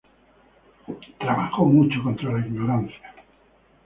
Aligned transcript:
Trabajó 1.19 1.63
mucho 1.63 2.01
contra 2.01 2.31
la 2.33 2.39
ignorancia. 2.43 3.13